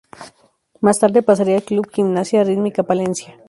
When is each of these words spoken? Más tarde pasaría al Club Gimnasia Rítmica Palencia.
Más 0.79 0.97
tarde 0.97 1.21
pasaría 1.21 1.57
al 1.57 1.61
Club 1.63 1.87
Gimnasia 1.93 2.43
Rítmica 2.43 2.81
Palencia. 2.81 3.37